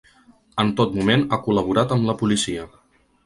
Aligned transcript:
En 0.63 0.71
tot 0.79 0.95
moment 0.99 1.25
ha 1.27 1.39
col·laborat 1.49 1.95
amb 1.97 2.09
la 2.11 2.17
policia. 2.25 2.65